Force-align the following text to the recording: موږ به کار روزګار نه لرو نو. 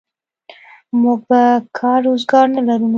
موږ 1.01 1.19
به 1.29 1.41
کار 1.77 1.99
روزګار 2.07 2.45
نه 2.55 2.61
لرو 2.67 2.81
نو. 2.87 2.89